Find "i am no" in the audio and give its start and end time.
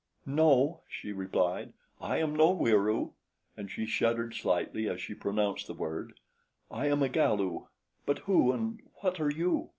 2.01-2.49